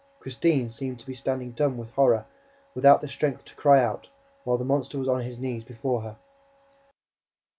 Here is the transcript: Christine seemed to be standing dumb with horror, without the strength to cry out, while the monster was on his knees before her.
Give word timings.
Christine 0.19 0.67
seemed 0.69 0.97
to 1.01 1.05
be 1.05 1.13
standing 1.13 1.51
dumb 1.51 1.77
with 1.77 1.91
horror, 1.91 2.25
without 2.73 3.01
the 3.01 3.07
strength 3.07 3.45
to 3.45 3.53
cry 3.55 3.83
out, 3.83 4.09
while 4.45 4.57
the 4.57 4.65
monster 4.65 4.97
was 4.97 5.07
on 5.07 5.21
his 5.21 5.37
knees 5.37 5.63
before 5.63 6.01
her. 6.01 6.17